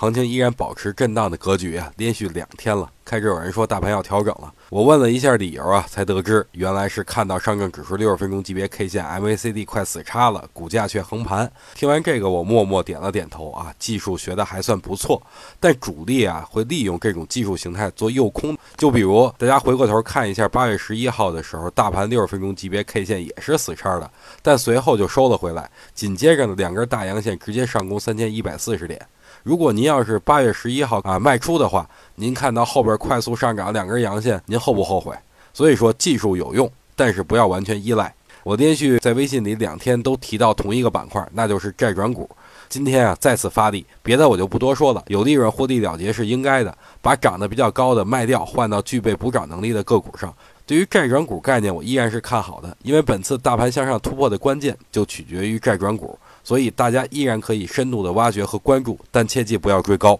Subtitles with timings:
[0.00, 2.88] 行情依然保持震荡的格局啊，连续两天了。
[3.04, 11.50] 开始有人说大盘要调整了，我问了一下理由啊，才得知原来是看到上证指数六十分钟级别 K 线 MACD 快死叉了，股价却横盘。
[11.74, 15.20] 听完这个，我默默点了点头啊，技术学的还算不错。
[15.58, 24.08] 但主力啊会利用这种技术形态做诱空，就比如大家回过头看一下八月十一号的时候，大盘六十分钟级别 K 线也是死叉的，
[24.42, 29.04] 但随后就收了回来，紧接着呢两根大阳线直接上攻三千一百四十点。
[29.42, 35.14] 如果您要是八月十一号啊卖出的话，您看到后边快速上涨两根阳线，您后不后悔？
[35.52, 38.14] 所以说技术有用，但是不要完全依赖。
[38.44, 42.28] 我连续在微信里两天都提到同一个板块，那就是债转股。
[42.68, 50.32] 今天啊再次发力，别的我就不多说了，有利润获利了结是应该的，把涨得比较高的卖掉，换到具备补涨能力的个股上。
[50.66, 56.18] 对于债转股概念，我依然是看好的，因为本次大盘向上突破的关键就取决于债转股。
[56.48, 60.18] 所以大家依然可以深度的挖掘和关注，但切记不要追高。